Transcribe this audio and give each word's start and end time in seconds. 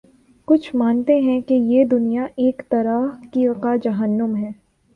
کچھ 0.47 0.75
مانتے 0.75 1.19
ہیں 1.19 1.39
کہ 1.41 1.53
یہ 1.53 1.83
دنیا 1.85 2.25
ایک 2.35 2.61
طرح 2.69 3.07
کا 3.61 3.75
جہنم 3.75 4.35
ہے۔ 4.35 4.51